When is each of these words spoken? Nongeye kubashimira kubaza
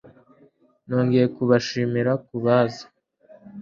Nongeye 0.87 1.27
kubashimira 1.35 2.11
kubaza 2.27 2.85